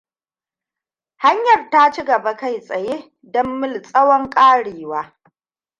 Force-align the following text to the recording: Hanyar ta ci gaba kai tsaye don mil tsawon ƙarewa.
Hanyar 1.23 1.69
ta 1.69 1.91
ci 1.91 2.03
gaba 2.05 2.35
kai 2.37 2.59
tsaye 2.61 3.11
don 3.21 3.59
mil 3.59 3.81
tsawon 3.81 4.29
ƙarewa. 4.29 5.15